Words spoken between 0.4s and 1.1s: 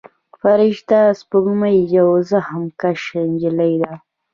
فرشته